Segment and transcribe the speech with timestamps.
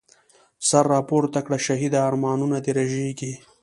[0.67, 3.33] سر راپورته کړه شهیده، ارمانونه دي رژیږی